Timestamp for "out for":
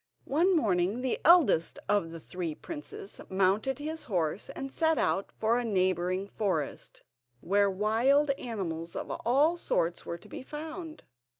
4.97-5.59